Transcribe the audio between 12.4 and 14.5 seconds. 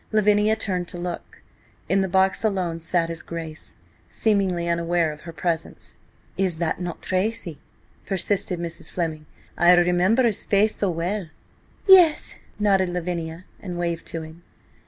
nodded Lavinia, and waved to him.